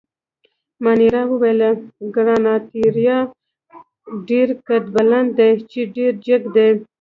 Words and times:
مانیرا 0.83 1.21
وویل: 1.31 1.61
ګراناتیریا 2.15 3.17
ډېر 4.29 4.47
قدبلند 4.67 5.29
دي، 5.37 5.51
چې 5.71 5.79
ډېر 5.95 6.13
جګ 6.25 6.41
دي. 6.55 6.69